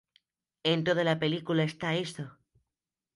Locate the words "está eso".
1.63-2.35